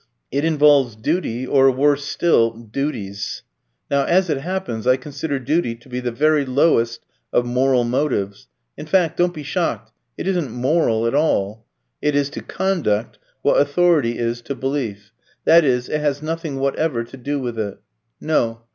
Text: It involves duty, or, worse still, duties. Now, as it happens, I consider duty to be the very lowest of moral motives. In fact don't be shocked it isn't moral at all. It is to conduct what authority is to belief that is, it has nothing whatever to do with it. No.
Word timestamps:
It 0.31 0.43
involves 0.43 0.95
duty, 0.95 1.45
or, 1.45 1.69
worse 1.69 2.03
still, 2.03 2.49
duties. 2.55 3.43
Now, 3.91 4.03
as 4.05 4.31
it 4.31 4.39
happens, 4.39 4.87
I 4.87 4.97
consider 4.97 5.37
duty 5.37 5.75
to 5.75 5.87
be 5.87 5.99
the 5.99 6.11
very 6.11 6.43
lowest 6.43 7.05
of 7.31 7.45
moral 7.45 7.83
motives. 7.83 8.47
In 8.75 8.87
fact 8.87 9.15
don't 9.15 9.31
be 9.31 9.43
shocked 9.43 9.91
it 10.17 10.25
isn't 10.27 10.49
moral 10.51 11.05
at 11.05 11.13
all. 11.13 11.67
It 12.01 12.15
is 12.15 12.31
to 12.31 12.41
conduct 12.41 13.19
what 13.43 13.61
authority 13.61 14.17
is 14.17 14.41
to 14.41 14.55
belief 14.55 15.11
that 15.45 15.63
is, 15.63 15.87
it 15.87 15.99
has 16.01 16.23
nothing 16.23 16.57
whatever 16.57 17.03
to 17.03 17.15
do 17.17 17.37
with 17.39 17.59
it. 17.59 17.77
No. 18.19 18.61